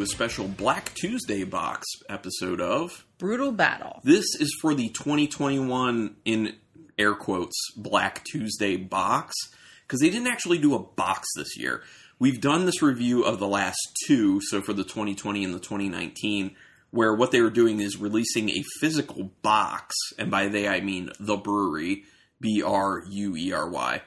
to 0.00 0.04
a 0.04 0.06
special 0.06 0.48
Black 0.48 0.94
Tuesday 0.94 1.44
box 1.44 1.86
episode 2.08 2.58
of 2.58 3.04
Brutal 3.18 3.52
Battle. 3.52 4.00
This 4.02 4.24
is 4.38 4.56
for 4.62 4.72
the 4.72 4.88
2021 4.88 6.16
in 6.24 6.54
air 6.98 7.14
quotes 7.14 7.54
Black 7.76 8.24
Tuesday 8.24 8.76
box 8.76 9.34
because 9.82 10.00
they 10.00 10.08
didn't 10.08 10.28
actually 10.28 10.56
do 10.56 10.74
a 10.74 10.78
box 10.78 11.28
this 11.36 11.58
year. 11.58 11.82
We've 12.18 12.40
done 12.40 12.64
this 12.64 12.80
review 12.80 13.24
of 13.24 13.40
the 13.40 13.46
last 13.46 13.78
two, 14.06 14.40
so 14.40 14.62
for 14.62 14.72
the 14.72 14.84
2020 14.84 15.44
and 15.44 15.52
the 15.52 15.58
2019, 15.58 16.56
where 16.92 17.14
what 17.14 17.30
they 17.30 17.42
were 17.42 17.50
doing 17.50 17.78
is 17.78 17.98
releasing 17.98 18.48
a 18.48 18.64
physical 18.80 19.32
box, 19.42 19.94
and 20.18 20.30
by 20.30 20.48
they 20.48 20.66
I 20.66 20.80
mean 20.80 21.10
the 21.20 21.36
brewery, 21.36 22.04
B 22.40 22.62
R 22.62 23.04
U 23.06 23.36
E 23.36 23.52
R 23.52 23.68
Y. 23.68 24.00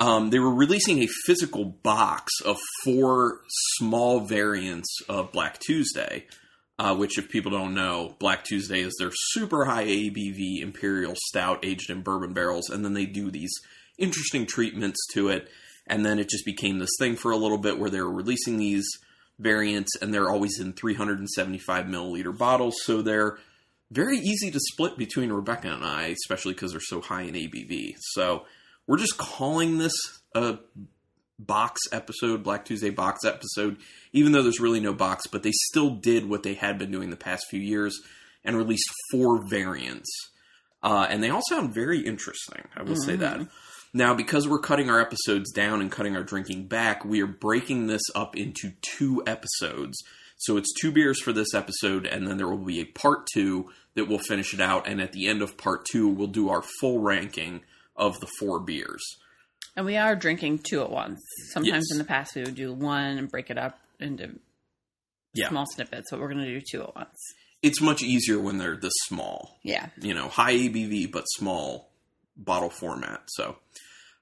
Um, 0.00 0.30
they 0.30 0.40
were 0.40 0.54
releasing 0.54 1.02
a 1.02 1.08
physical 1.24 1.64
box 1.64 2.32
of 2.44 2.56
four 2.84 3.40
small 3.76 4.20
variants 4.20 4.88
of 5.08 5.32
Black 5.32 5.60
Tuesday, 5.60 6.26
uh, 6.78 6.96
which, 6.96 7.16
if 7.16 7.28
people 7.28 7.52
don't 7.52 7.74
know, 7.74 8.16
Black 8.18 8.44
Tuesday 8.44 8.80
is 8.80 8.94
their 8.98 9.12
super 9.12 9.64
high 9.64 9.86
ABV 9.86 10.60
Imperial 10.60 11.14
Stout 11.28 11.64
aged 11.64 11.90
in 11.90 12.02
bourbon 12.02 12.32
barrels, 12.32 12.70
and 12.70 12.84
then 12.84 12.94
they 12.94 13.06
do 13.06 13.30
these 13.30 13.52
interesting 13.96 14.46
treatments 14.46 14.98
to 15.12 15.28
it, 15.28 15.48
and 15.86 16.04
then 16.04 16.18
it 16.18 16.28
just 16.28 16.44
became 16.44 16.78
this 16.78 16.96
thing 16.98 17.14
for 17.14 17.30
a 17.30 17.36
little 17.36 17.58
bit 17.58 17.78
where 17.78 17.90
they 17.90 18.00
were 18.00 18.12
releasing 18.12 18.56
these 18.56 18.86
variants, 19.38 19.94
and 20.02 20.12
they're 20.12 20.30
always 20.30 20.58
in 20.58 20.72
375 20.72 21.86
milliliter 21.86 22.36
bottles, 22.36 22.74
so 22.82 23.00
they're 23.00 23.38
very 23.92 24.18
easy 24.18 24.50
to 24.50 24.58
split 24.58 24.98
between 24.98 25.30
Rebecca 25.30 25.68
and 25.68 25.84
I, 25.84 26.06
especially 26.06 26.54
because 26.54 26.72
they're 26.72 26.80
so 26.80 27.00
high 27.00 27.22
in 27.22 27.34
ABV. 27.34 27.94
So 28.00 28.44
we're 28.86 28.98
just 28.98 29.18
calling 29.18 29.78
this 29.78 29.92
a 30.34 30.58
box 31.38 31.80
episode, 31.92 32.42
Black 32.42 32.64
Tuesday 32.64 32.90
box 32.90 33.24
episode, 33.24 33.76
even 34.12 34.32
though 34.32 34.42
there's 34.42 34.60
really 34.60 34.80
no 34.80 34.92
box, 34.92 35.26
but 35.26 35.42
they 35.42 35.52
still 35.52 35.90
did 35.90 36.28
what 36.28 36.42
they 36.42 36.54
had 36.54 36.78
been 36.78 36.90
doing 36.90 37.10
the 37.10 37.16
past 37.16 37.46
few 37.48 37.60
years 37.60 38.00
and 38.44 38.56
released 38.56 38.90
four 39.10 39.46
variants. 39.48 40.10
Uh, 40.82 41.06
and 41.08 41.22
they 41.22 41.30
all 41.30 41.42
sound 41.48 41.72
very 41.74 42.00
interesting, 42.00 42.62
I 42.76 42.82
will 42.82 42.96
say 42.96 43.16
that. 43.16 43.48
Now, 43.94 44.12
because 44.12 44.48
we're 44.48 44.58
cutting 44.58 44.90
our 44.90 45.00
episodes 45.00 45.50
down 45.52 45.80
and 45.80 45.90
cutting 45.90 46.16
our 46.16 46.24
drinking 46.24 46.66
back, 46.66 47.04
we 47.04 47.22
are 47.22 47.26
breaking 47.26 47.86
this 47.86 48.02
up 48.14 48.36
into 48.36 48.72
two 48.82 49.22
episodes. 49.26 49.96
So 50.36 50.56
it's 50.56 50.74
two 50.78 50.90
beers 50.90 51.20
for 51.20 51.32
this 51.32 51.54
episode, 51.54 52.06
and 52.06 52.26
then 52.26 52.36
there 52.36 52.48
will 52.48 52.58
be 52.58 52.80
a 52.80 52.84
part 52.84 53.26
two 53.32 53.70
that 53.94 54.08
will 54.08 54.18
finish 54.18 54.52
it 54.52 54.60
out. 54.60 54.86
And 54.86 55.00
at 55.00 55.12
the 55.12 55.26
end 55.26 55.40
of 55.42 55.56
part 55.56 55.86
two, 55.86 56.08
we'll 56.08 56.26
do 56.26 56.50
our 56.50 56.62
full 56.80 56.98
ranking 56.98 57.62
of 57.96 58.18
the 58.20 58.28
four 58.38 58.60
beers. 58.60 59.02
And 59.76 59.84
we 59.86 59.96
are 59.96 60.14
drinking 60.14 60.60
two 60.68 60.82
at 60.82 60.90
once. 60.90 61.20
Sometimes 61.52 61.86
Yes. 61.88 61.92
in 61.92 61.98
the 61.98 62.04
past 62.04 62.34
we 62.36 62.42
would 62.42 62.54
do 62.54 62.72
one 62.72 63.18
and 63.18 63.30
break 63.30 63.50
it 63.50 63.58
up 63.58 63.78
into 63.98 64.38
Yeah. 65.32 65.48
small 65.48 65.66
snippets, 65.66 66.08
but 66.10 66.20
we're 66.20 66.32
going 66.32 66.44
to 66.44 66.60
do 66.60 66.64
two 66.70 66.82
at 66.82 66.94
once. 66.94 67.16
It's 67.62 67.80
much 67.80 68.02
easier 68.02 68.38
when 68.38 68.58
they're 68.58 68.76
this 68.76 68.92
small. 69.06 69.58
Yeah. 69.62 69.88
you 70.00 70.14
know, 70.14 70.28
high 70.28 70.52
ABV 70.54 71.06
but 71.10 71.24
small 71.24 71.90
bottle 72.36 72.70
format. 72.70 73.22
So, 73.28 73.56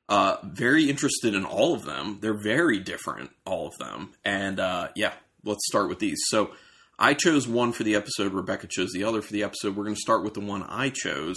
uh, 0.09 0.37
very 0.45 0.89
interested 0.91 1.35
in 1.35 1.45
all 1.45 1.75
of 1.75 1.85
them. 1.85 2.19
They're 2.21 2.41
very 2.41 2.79
different, 2.79 3.31
all 3.45 3.67
of 3.67 3.77
them. 3.79 4.13
And 4.25 4.61
uh, 4.61 4.89
yeah, 4.95 5.13
let's 5.45 5.67
start 5.67 5.89
with 5.89 5.99
these. 5.99 6.19
So, 6.29 6.55
I 6.99 7.15
chose 7.15 7.49
one 7.49 7.73
for 7.73 7.83
the 7.83 7.95
episode. 7.97 8.33
Rebecca 8.33 8.69
chose 8.69 8.93
the 8.93 9.05
other 9.05 9.23
for 9.23 9.33
the 9.33 9.43
episode. 9.43 9.75
We're 9.75 9.85
going 9.85 9.97
to 9.97 10.01
start 10.01 10.23
with 10.23 10.35
the 10.35 10.41
one 10.41 10.63
I 10.63 10.91
chose, 10.91 11.37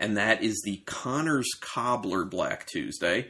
and 0.00 0.16
that 0.16 0.42
is 0.42 0.60
the 0.64 0.78
Connors 0.86 1.48
Cobbler 1.60 2.24
Black 2.24 2.66
Tuesday. 2.66 3.28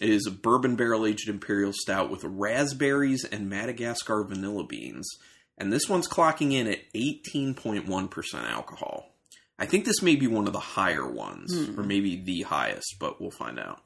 It 0.00 0.10
is 0.10 0.26
a 0.26 0.30
bourbon 0.32 0.76
barrel 0.76 1.06
aged 1.06 1.28
imperial 1.28 1.72
stout 1.72 2.10
with 2.10 2.22
raspberries 2.24 3.24
and 3.24 3.48
Madagascar 3.50 4.22
vanilla 4.24 4.64
beans. 4.64 5.08
And 5.56 5.72
this 5.72 5.88
one's 5.88 6.08
clocking 6.08 6.52
in 6.52 6.66
at 6.66 6.80
18.1% 6.94 8.34
alcohol. 8.50 9.10
I 9.58 9.66
think 9.66 9.84
this 9.84 10.02
may 10.02 10.16
be 10.16 10.26
one 10.26 10.46
of 10.48 10.52
the 10.52 10.58
higher 10.58 11.06
ones, 11.08 11.54
Hmm. 11.56 11.78
or 11.78 11.84
maybe 11.84 12.16
the 12.16 12.42
highest, 12.42 12.96
but 12.98 13.20
we'll 13.20 13.30
find 13.30 13.58
out. 13.58 13.80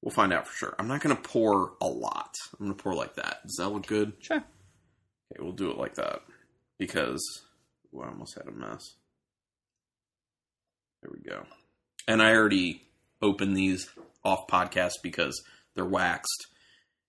We'll 0.00 0.12
find 0.14 0.32
out 0.32 0.46
for 0.46 0.54
sure. 0.54 0.74
I'm 0.78 0.86
not 0.88 1.00
going 1.00 1.14
to 1.16 1.20
pour 1.22 1.72
a 1.80 1.86
lot. 1.88 2.32
I'm 2.58 2.66
going 2.66 2.76
to 2.76 2.82
pour 2.82 2.94
like 2.94 3.16
that. 3.16 3.42
Does 3.42 3.56
that 3.58 3.68
look 3.68 3.86
good? 3.86 4.12
Sure. 4.20 4.36
Okay, 4.38 5.40
we'll 5.42 5.52
do 5.52 5.70
it 5.70 5.76
like 5.76 5.96
that 5.96 6.22
because 6.78 7.20
ooh, 7.94 8.00
I 8.00 8.08
almost 8.08 8.36
had 8.38 8.46
a 8.46 8.52
mess. 8.56 8.94
There 11.02 11.10
we 11.12 11.20
go. 11.20 11.44
And 12.08 12.22
I 12.22 12.34
already 12.34 12.82
opened 13.22 13.56
these 13.56 13.88
off 14.24 14.46
podcast 14.48 14.94
because 15.02 15.42
they're 15.74 15.84
waxed. 15.84 16.46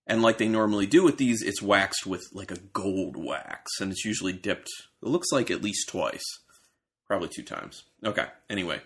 And 0.07 0.22
like 0.22 0.38
they 0.38 0.47
normally 0.47 0.85
do 0.88 1.03
with 1.03 1.18
these, 1.18 1.41
it's 1.41 1.62
waxed 1.62 2.06
with 2.06 2.24
like 2.34 2.52
a 2.52 2.59
gold 2.74 3.16
wax, 3.18 3.79
and 3.79 3.91
it's 3.91 4.03
usually 4.03 4.34
dipped. 4.34 4.69
It 5.02 5.07
looks 5.09 5.31
like 5.31 5.50
at 5.52 5.62
least 5.63 5.88
twice, 5.90 6.24
probably 7.07 7.29
two 7.34 7.44
times. 7.44 7.84
Okay. 8.03 8.25
Anyway, 8.50 8.81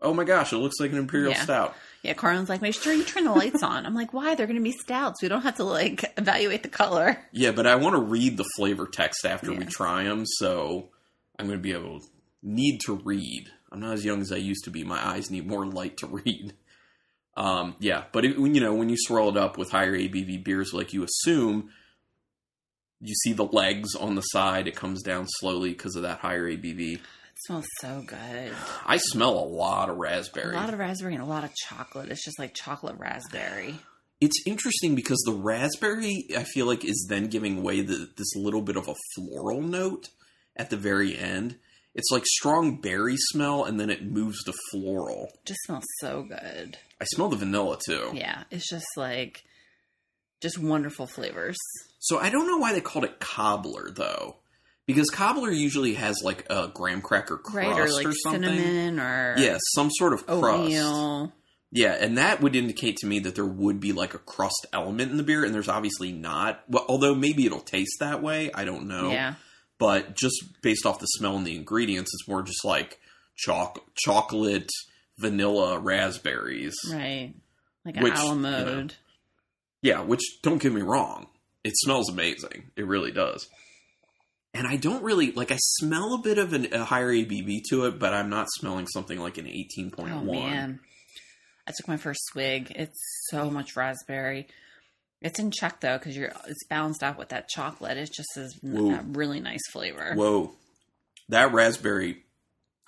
oh 0.00 0.12
my 0.12 0.24
gosh, 0.24 0.52
it 0.52 0.58
looks 0.58 0.80
like 0.80 0.90
an 0.92 0.98
imperial 0.98 1.30
Yeah. 1.32 1.42
stout. 1.42 1.74
Yeah, 2.02 2.14
Carlin's 2.14 2.48
like, 2.48 2.60
make 2.60 2.74
sure 2.74 2.92
you 2.92 3.04
turn 3.04 3.24
the 3.24 3.32
lights 3.32 3.62
on. 3.62 3.86
I'm 3.86 3.94
like, 3.94 4.12
why? 4.12 4.34
They're 4.34 4.46
going 4.46 4.58
to 4.58 4.62
be 4.62 4.72
stouts. 4.72 5.22
We 5.22 5.28
don't 5.28 5.42
have 5.42 5.56
to 5.56 5.64
like 5.64 6.04
evaluate 6.18 6.62
the 6.62 6.68
color. 6.68 7.18
Yeah, 7.32 7.52
but 7.52 7.66
I 7.66 7.76
want 7.76 7.94
to 7.96 8.02
read 8.02 8.36
the 8.36 8.46
flavor 8.56 8.86
text 8.86 9.24
after 9.24 9.52
we 9.52 9.64
try 9.64 10.04
them, 10.04 10.24
so 10.26 10.90
I'm 11.38 11.46
going 11.46 11.58
to 11.58 11.62
be 11.62 11.72
able 11.72 12.00
need 12.42 12.80
to 12.86 12.94
read. 12.96 13.48
I'm 13.70 13.80
not 13.80 13.94
as 13.94 14.04
young 14.04 14.20
as 14.20 14.32
I 14.32 14.36
used 14.36 14.64
to 14.64 14.70
be. 14.70 14.84
My 14.84 15.04
eyes 15.06 15.30
need 15.30 15.46
more 15.46 15.66
light 15.66 15.96
to 15.98 16.06
read. 16.06 16.54
Um, 17.36 17.76
yeah, 17.78 18.04
but 18.12 18.24
it, 18.24 18.38
when 18.38 18.54
you 18.54 18.60
know 18.60 18.74
when 18.74 18.88
you 18.88 18.96
swirl 18.98 19.28
it 19.28 19.36
up 19.36 19.56
with 19.58 19.70
higher 19.70 19.96
ABV 19.96 20.42
beers, 20.42 20.72
like 20.72 20.92
you 20.92 21.04
assume, 21.04 21.70
you 23.00 23.14
see 23.14 23.32
the 23.32 23.44
legs 23.44 23.94
on 23.94 24.16
the 24.16 24.22
side. 24.22 24.66
It 24.66 24.74
comes 24.74 25.02
down 25.02 25.26
slowly 25.38 25.70
because 25.70 25.94
of 25.94 26.02
that 26.02 26.18
higher 26.18 26.50
ABV. 26.50 26.94
It 26.94 27.00
smells 27.46 27.66
so 27.80 28.02
good. 28.04 28.52
I 28.84 28.96
smell 28.96 29.38
a 29.38 29.46
lot 29.46 29.88
of 29.88 29.98
raspberry. 29.98 30.56
A 30.56 30.58
lot 30.58 30.72
of 30.72 30.80
raspberry 30.80 31.14
and 31.14 31.22
a 31.22 31.26
lot 31.26 31.44
of 31.44 31.54
chocolate. 31.54 32.10
It's 32.10 32.24
just 32.24 32.38
like 32.40 32.54
chocolate 32.54 32.96
raspberry. 32.98 33.76
it's 34.20 34.42
interesting 34.44 34.96
because 34.96 35.22
the 35.24 35.32
raspberry 35.32 36.26
I 36.36 36.42
feel 36.42 36.66
like 36.66 36.84
is 36.84 37.06
then 37.08 37.28
giving 37.28 37.62
way 37.62 37.82
the, 37.82 38.10
this 38.16 38.34
little 38.34 38.62
bit 38.62 38.76
of 38.76 38.88
a 38.88 38.94
floral 39.14 39.62
note 39.62 40.08
at 40.56 40.70
the 40.70 40.76
very 40.76 41.16
end. 41.16 41.54
It's 41.98 42.10
like 42.10 42.24
strong 42.24 42.80
berry 42.80 43.16
smell 43.18 43.64
and 43.64 43.78
then 43.78 43.90
it 43.90 44.04
moves 44.06 44.42
to 44.44 44.54
floral. 44.70 45.30
Just 45.44 45.58
smells 45.66 45.84
so 46.00 46.22
good. 46.22 46.78
I 47.00 47.04
smell 47.04 47.28
the 47.28 47.36
vanilla 47.36 47.76
too. 47.84 48.12
Yeah, 48.14 48.44
it's 48.50 48.70
just 48.70 48.86
like 48.96 49.42
just 50.40 50.58
wonderful 50.58 51.06
flavors. 51.08 51.56
So 51.98 52.18
I 52.18 52.30
don't 52.30 52.46
know 52.46 52.58
why 52.58 52.72
they 52.72 52.80
called 52.80 53.04
it 53.04 53.18
cobbler 53.20 53.90
though. 53.90 54.36
Because 54.86 55.10
cobbler 55.10 55.50
usually 55.50 55.94
has 55.94 56.22
like 56.22 56.46
a 56.48 56.70
graham 56.72 57.02
cracker 57.02 57.36
crust 57.36 57.56
Right, 57.56 57.78
or 57.78 57.90
like 57.92 58.06
something. 58.22 58.42
cinnamon 58.44 58.98
or 59.00 59.34
Yeah, 59.36 59.58
some 59.74 59.90
sort 59.90 60.12
of 60.14 60.24
crust. 60.26 60.40
oatmeal. 60.44 61.32
Yeah, 61.70 61.92
and 62.00 62.16
that 62.16 62.40
would 62.40 62.56
indicate 62.56 62.96
to 62.98 63.06
me 63.06 63.18
that 63.18 63.34
there 63.34 63.44
would 63.44 63.80
be 63.80 63.92
like 63.92 64.14
a 64.14 64.18
crust 64.18 64.64
element 64.72 65.10
in 65.10 65.18
the 65.18 65.22
beer, 65.22 65.44
and 65.44 65.52
there's 65.52 65.68
obviously 65.68 66.12
not. 66.12 66.62
Well, 66.68 66.86
although 66.88 67.14
maybe 67.14 67.44
it'll 67.44 67.60
taste 67.60 67.96
that 68.00 68.22
way, 68.22 68.50
I 68.54 68.64
don't 68.64 68.86
know. 68.88 69.10
Yeah. 69.10 69.34
But 69.78 70.16
just 70.16 70.60
based 70.62 70.86
off 70.86 70.98
the 71.00 71.06
smell 71.06 71.36
and 71.36 71.46
the 71.46 71.56
ingredients, 71.56 72.10
it's 72.12 72.28
more 72.28 72.42
just 72.42 72.64
like 72.64 72.98
choc- 73.36 73.84
chocolate, 73.94 74.70
vanilla, 75.18 75.78
raspberries. 75.78 76.74
Right. 76.90 77.34
Like 77.84 77.96
Which, 78.00 78.18
a 78.18 78.22
you 78.22 78.28
know, 78.28 78.34
mode. 78.34 78.94
Yeah, 79.82 80.00
which 80.00 80.22
don't 80.42 80.60
get 80.60 80.72
me 80.72 80.82
wrong, 80.82 81.28
it 81.64 81.74
smells 81.76 82.10
amazing. 82.10 82.70
It 82.76 82.86
really 82.86 83.12
does. 83.12 83.48
And 84.54 84.66
I 84.66 84.76
don't 84.76 85.04
really 85.04 85.30
like. 85.32 85.52
I 85.52 85.58
smell 85.58 86.14
a 86.14 86.18
bit 86.18 86.38
of 86.38 86.52
an, 86.52 86.72
a 86.72 86.84
higher 86.84 87.12
ABV 87.12 87.60
to 87.70 87.84
it, 87.84 87.98
but 87.98 88.12
I'm 88.12 88.30
not 88.30 88.48
smelling 88.50 88.86
something 88.86 89.18
like 89.18 89.38
an 89.38 89.44
18.1. 89.44 90.10
Oh 90.10 90.22
man. 90.22 90.80
I 91.66 91.72
took 91.76 91.86
my 91.86 91.98
first 91.98 92.20
swig. 92.24 92.72
It's 92.74 92.98
so 93.28 93.50
much 93.50 93.76
raspberry. 93.76 94.48
It's 95.20 95.38
in 95.38 95.50
check 95.50 95.80
though 95.80 95.98
because 95.98 96.16
you're 96.16 96.32
it's 96.46 96.64
balanced 96.68 97.02
out 97.02 97.18
with 97.18 97.30
that 97.30 97.48
chocolate. 97.48 97.96
It 97.96 98.10
just 98.12 98.36
is 98.36 98.56
Whoa. 98.62 98.90
that 98.90 99.04
really 99.08 99.40
nice 99.40 99.60
flavor. 99.72 100.14
Whoa, 100.14 100.52
that 101.28 101.52
raspberry! 101.52 102.22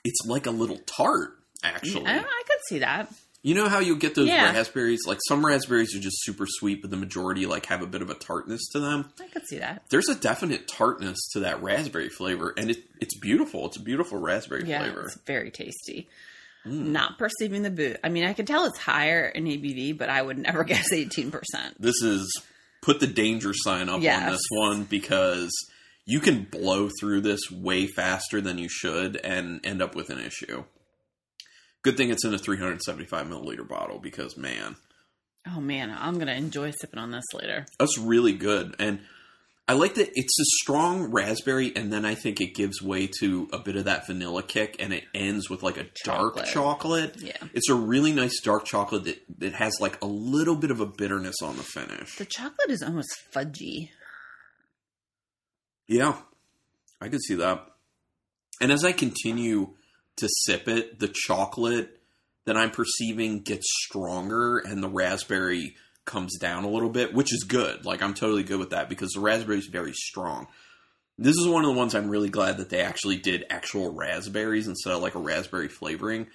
It's 0.05 0.21
like 0.27 0.47
a 0.47 0.50
little 0.53 0.79
tart. 0.87 1.31
Mm, 1.65 1.69
actually, 1.75 2.06
I, 2.06 2.19
I 2.19 2.43
could 2.47 2.59
see 2.69 2.79
that. 2.81 3.12
You 3.43 3.55
know 3.55 3.69
how 3.71 3.79
you 3.79 3.97
get 3.97 4.15
those 4.15 4.29
Yeah. 4.29 4.53
raspberries? 4.53 5.00
Like 5.06 5.19
some 5.27 5.44
raspberries 5.44 5.94
are 5.97 5.99
just 5.99 6.23
super 6.25 6.44
sweet, 6.47 6.82
but 6.82 6.91
the 6.91 6.97
majority 6.99 7.47
like 7.47 7.67
have 7.67 7.81
a 7.82 7.87
bit 7.87 8.03
of 8.03 8.11
a 8.11 8.15
tartness 8.15 8.61
to 8.73 8.81
them. 8.81 9.11
I 9.19 9.29
could 9.29 9.47
see 9.47 9.59
that. 9.59 9.83
There's 9.91 10.09
a 10.11 10.15
definite 10.15 10.69
tartness 10.69 11.19
to 11.33 11.41
that 11.41 11.62
raspberry 11.62 12.11
flavor, 12.11 12.53
and 12.56 12.71
it, 12.71 12.85
it's 13.00 13.17
beautiful. 13.19 13.67
It's 13.67 13.79
a 13.79 13.83
beautiful 13.83 14.19
raspberry 14.19 14.65
Yeah, 14.69 14.83
flavor. 14.83 15.06
it's 15.06 15.19
very 15.26 15.50
tasty. 15.50 16.06
Mm. 16.67 16.89
Not 16.89 17.19
perceiving 17.19 17.62
the 17.62 17.71
boot. 17.71 17.99
I 18.05 18.09
mean, 18.11 18.25
I 18.25 18.33
can 18.35 18.45
tell 18.47 18.67
it's 18.67 18.79
higher 18.79 19.27
in 19.27 19.45
ABV, 19.45 19.97
but 19.97 20.09
I 20.11 20.21
would 20.21 20.39
never 20.39 20.62
guess 20.65 20.93
eighteen 20.93 21.31
percent. 21.31 21.81
This 21.81 22.03
is 22.03 22.31
put 22.83 23.01
the 23.01 23.07
danger 23.07 23.53
sign 23.55 23.89
up 23.89 23.97
on 23.97 24.31
this 24.31 24.43
one 24.51 24.85
because 24.85 25.51
you 26.07 26.21
can 26.21 26.45
blow 26.45 26.89
through 27.01 27.21
this 27.23 27.51
way 27.51 27.87
faster 27.87 28.41
than 28.41 28.59
you 28.59 28.69
should 28.69 29.17
and 29.19 29.61
end 29.65 29.81
up 29.83 29.95
with 29.95 30.11
an 30.11 30.19
issue. 30.19 30.65
Good 31.83 31.97
thing 31.97 32.11
it's 32.11 32.25
in 32.25 32.35
a 32.35 32.39
375 32.39 33.27
milliliter 33.27 33.67
bottle 33.67 33.99
because 33.99 34.37
man, 34.37 34.77
Oh 35.47 35.61
man, 35.61 35.91
I'm 35.97 36.19
gonna 36.19 36.35
enjoy 36.35 36.73
sipping 36.73 36.99
on 36.99 37.11
this 37.11 37.25
later. 37.33 37.65
that's 37.79 37.97
really 37.99 38.33
good. 38.35 38.75
And 38.79 39.01
I 39.71 39.75
like 39.75 39.95
that 39.95 40.11
it's 40.17 40.37
a 40.41 40.45
strong 40.65 41.13
raspberry, 41.13 41.73
and 41.77 41.93
then 41.93 42.05
I 42.05 42.17
think 42.17 42.41
it 42.41 42.57
gives 42.57 42.83
way 42.83 43.09
to 43.21 43.49
a 43.53 43.61
bit 43.61 43.77
of 43.77 43.85
that 43.85 44.05
vanilla 44.05 44.43
kick, 44.43 44.75
and 44.81 44.93
it 44.93 45.05
ends 45.15 45.49
with 45.49 45.63
like 45.63 45.77
a 45.77 45.87
dark 46.05 46.35
Chocolate. 46.35 46.47
chocolate. 46.49 47.17
Yeah. 47.23 47.37
It's 47.55 47.69
a 47.69 47.77
really 47.77 48.11
nice 48.13 48.41
dark 48.41 48.65
chocolate 48.65 49.05
that, 49.05 49.23
that 49.39 49.53
has 49.53 49.75
like 49.81 50.03
a 50.03 50.07
little 50.09 50.57
bit 50.57 50.73
of 50.73 50.81
a 50.81 50.87
bitterness 50.87 51.37
on 51.41 51.57
the 51.57 51.63
finish. 51.63 52.17
The 52.17 52.25
chocolate 52.25 52.69
is 52.69 52.83
almost 52.83 53.17
fudgy. 53.33 53.91
Yeah, 55.87 56.17
I 57.01 57.09
can 57.09 57.21
see 57.21 57.37
that. 57.37 57.65
And 58.61 58.73
as 58.73 58.85
I 58.85 58.91
continue 58.91 59.75
to 60.17 60.29
sip 60.47 60.67
it, 60.67 60.99
the 60.99 61.13
chocolate 61.15 62.01
that 62.45 62.57
I'm 62.57 62.73
perceiving 62.73 63.43
gets 63.43 63.67
stronger 63.87 64.59
and 64.59 64.83
the 64.83 64.89
raspberry 64.89 65.77
comes 66.05 66.38
down 66.38 66.64
a 66.64 66.70
little 66.70 66.88
bit, 66.88 67.14
which 67.14 67.32
is 67.32 67.44
good. 67.44 67.85
Like, 67.85 68.02
I'm 68.02 68.14
totally 68.14 68.43
good 68.43 68.58
with 68.58 68.70
that 68.70 68.88
because 68.88 69.12
the 69.12 69.20
raspberry 69.20 69.58
is 69.58 69.67
very 69.67 69.93
strong. 69.93 70.49
This 71.19 71.37
is 71.37 71.47
one 71.47 71.64
of 71.64 71.70
the 71.73 71.79
ones 71.79 71.94
I'm 71.94 72.08
really 72.08 72.31
glad 72.31 72.56
that 72.58 72.70
they 72.70 72.81
actually 72.81 73.17
did 73.19 73.44
actual 73.50 73.93
raspberries 73.93 74.67
instead 74.69 74.94
of 74.94 75.02
like 75.02 75.14
a 75.14 75.20
raspberry 75.20 75.69
flavoring. 75.69 76.26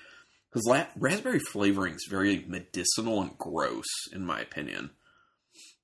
Because 0.51 0.65
la- 0.67 0.85
raspberry 0.97 1.39
flavoring 1.39 1.95
is 1.95 2.07
very 2.09 2.45
medicinal 2.47 3.21
and 3.21 3.37
gross, 3.37 3.85
in 4.13 4.25
my 4.25 4.39
opinion. 4.39 4.91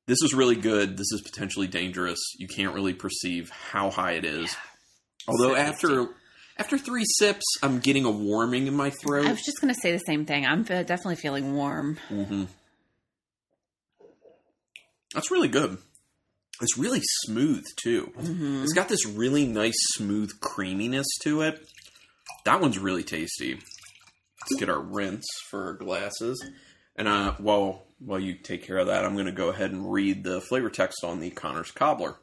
This 0.08 0.22
is 0.24 0.34
really 0.34 0.56
good. 0.56 0.98
This 0.98 1.12
is 1.12 1.22
potentially 1.22 1.68
dangerous. 1.68 2.20
You 2.38 2.48
can't 2.48 2.74
really 2.74 2.94
perceive 2.94 3.50
how 3.50 3.90
high 3.90 4.14
it 4.14 4.26
is. 4.26 4.56
Although 5.28 5.50
So 5.50 5.56
after 5.56 6.08
after 6.58 6.78
three 6.78 7.06
sips, 7.06 7.44
I'm 7.64 7.80
getting 7.80 8.06
a 8.06 8.12
warming 8.12 8.68
in 8.68 8.76
my 8.76 8.92
throat. 8.92 9.26
I 9.26 9.32
was 9.32 9.42
just 9.42 9.62
going 9.62 9.74
to 9.74 9.80
say 9.80 9.92
the 9.92 10.00
same 10.00 10.26
thing. 10.26 10.46
I'm 10.46 10.64
definitely 10.64 11.16
feeling 11.16 11.56
warm. 11.56 11.98
hmm 12.08 12.44
That's 15.14 15.32
really 15.32 15.48
good. 15.48 15.78
It's 16.62 16.78
really 16.78 17.02
smooth 17.24 17.66
too. 17.76 18.12
hmm 18.18 18.64
It's 18.64 18.74
got 18.74 18.88
this 18.90 19.06
really 19.06 19.46
nice 19.46 19.78
smooth 19.96 20.40
creaminess 20.40 21.08
to 21.24 21.42
it. 21.42 21.68
That 22.46 22.62
one's 22.62 22.78
really 22.78 23.04
tasty. 23.04 23.56
Let's 23.56 24.60
get 24.60 24.70
our 24.70 24.80
rinse 24.82 25.26
for 25.50 25.66
our 25.66 25.74
glasses. 25.74 26.44
And 26.96 27.08
uh, 27.08 27.34
while 27.38 27.84
while 28.00 28.20
you 28.20 28.34
take 28.36 28.64
care 28.64 28.78
of 28.78 28.88
that, 28.88 29.06
I'm 29.06 29.14
going 29.14 29.28
to 29.28 29.32
go 29.32 29.50
ahead 29.50 29.72
and 29.72 29.92
read 29.92 30.24
the 30.24 30.42
flavor 30.42 30.70
text 30.70 31.04
on 31.04 31.20
the 31.20 31.30
Connors 31.30 31.72
Cobbler. 31.72 32.18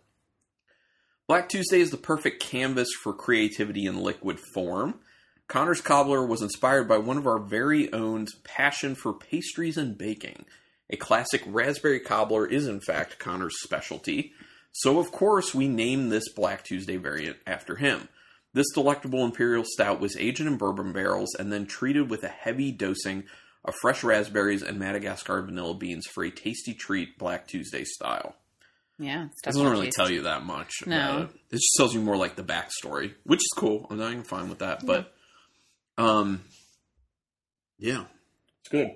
Black 1.29 1.49
Tuesday 1.49 1.81
is 1.81 1.91
the 1.91 1.96
perfect 1.96 2.43
canvas 2.43 2.88
for 3.02 3.12
creativity 3.12 3.87
in 3.87 4.00
liquid 4.00 4.41
form. 4.55 4.99
Connor's 5.46 5.81
Cobbler 5.81 6.26
was 6.26 6.43
inspired 6.43 6.88
by 6.88 6.99
one 6.99 7.17
of 7.17 7.26
our 7.26 7.38
very 7.38 7.93
own 7.93 8.26
passion 8.44 8.94
for 8.94 9.12
pastries 9.12 9.76
and 9.76 9.96
baking. 9.96 10.44
A 10.90 10.96
classic 10.96 11.43
raspberry 11.46 12.00
cobbler 12.00 12.46
is, 12.46 12.67
in 12.67 12.81
fact, 12.81 13.19
Connor's 13.19 13.56
specialty. 13.62 14.32
So, 14.73 14.99
of 14.99 15.11
course, 15.12 15.55
we 15.55 15.69
name 15.69 16.08
this 16.08 16.29
Black 16.32 16.64
Tuesday 16.64 16.96
variant 16.96 17.37
after 17.46 17.76
him. 17.76 18.08
This 18.55 18.67
delectable 18.75 19.25
imperial 19.25 19.64
stout 19.67 20.00
was 20.00 20.17
aged 20.17 20.40
in 20.40 20.56
bourbon 20.56 20.93
barrels 20.93 21.35
and 21.38 21.52
then 21.52 21.67
treated 21.67 22.08
with 22.08 22.25
a 22.25 22.29
heavy 22.29 22.73
dosing 22.73 23.25
of 23.64 23.75
fresh 23.82 24.02
raspberries 24.02 24.62
and 24.62 24.79
Madagascar 24.79 25.43
vanilla 25.43 25.75
beans 25.75 26.06
for 26.06 26.25
a 26.25 26.31
tasty 26.31 26.73
treat, 26.75 27.19
Black 27.19 27.46
Tuesday 27.46 27.84
style. 27.84 28.37
Yeah, 28.99 29.26
it's 29.26 29.43
It 29.43 29.44
doesn't 29.46 29.67
really 29.70 29.87
tasty. 29.87 29.96
tell 30.02 30.11
you 30.11 30.23
that 30.23 30.44
much. 30.44 30.73
No. 30.87 30.96
about 30.96 31.20
it. 31.23 31.37
it 31.50 31.56
just 31.56 31.75
tells 31.76 31.94
you 31.94 32.00
more 32.00 32.17
like 32.17 32.37
the 32.37 32.43
backstory, 32.43 33.14
which 33.25 33.41
is 33.41 33.52
cool. 33.56 33.87
I'm 33.91 33.99
not 33.99 34.11
even 34.12 34.25
fine 34.25 34.49
with 34.49 34.58
that, 34.61 34.84
but 34.87 35.12
um, 35.99 36.43
yeah, 37.79 38.05
it's 38.61 38.70
good. 38.70 38.91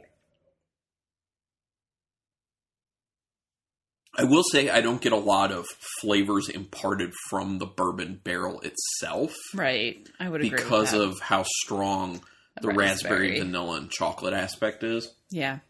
I 4.15 4.25
will 4.25 4.43
say 4.43 4.69
I 4.69 4.81
don't 4.83 5.01
get 5.01 5.13
a 5.13 5.17
lot 5.17 5.53
of 5.53 5.67
flavors 6.01 6.49
imparted 6.49 7.13
from 7.31 7.59
the 7.59 7.67
bourbon 7.67 8.21
barrel 8.23 8.61
itself 8.61 9.33
Right, 9.55 10.07
I 10.21 10.29
would 10.29 10.43
agree 10.45 10.51
because 10.51 10.93
with 10.93 11.01
that. 11.01 11.09
of 11.09 11.21
how 11.21 11.45
strong 11.65 12.21
the 12.61 12.69
raspberry. 12.69 13.29
raspberry. 13.31 13.39
vanilla 13.41 13.77
and 13.79 13.91
chocolate 13.91 14.35
aspect 14.35 14.83
is. 14.85 15.11
yeah, 15.31 15.61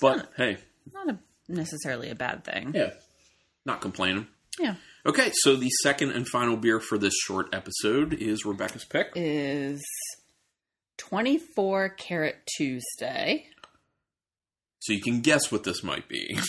But 0.00 0.30
hey, 0.36 0.56
not 0.94 1.10
a, 1.10 1.18
necessarily 1.48 2.08
a 2.08 2.14
bad 2.14 2.44
thing. 2.44 2.72
yeah, 2.74 2.90
not 3.66 3.80
complaining. 3.82 4.26
Yeah, 4.58 4.76
Okay, 5.04 5.30
so 5.34 5.56
the 5.56 5.68
second 5.82 6.12
and 6.12 6.28
final 6.28 6.56
beer 6.56 6.78
for 6.80 6.96
this 6.96 7.14
short 7.26 7.54
episode 7.54 8.14
is 8.14 8.44
Rebecca's 8.46 8.84
pick. 8.86 9.08
is 9.14 9.82
twenty 10.96 11.36
four 11.38 11.90
Carat 11.90 12.36
Tuesday. 12.56 13.46
So 14.80 14.92
you 14.94 15.00
can 15.02 15.20
guess 15.20 15.52
what 15.52 15.64
this 15.64 15.82
might 15.84 16.08
be. 16.08 16.38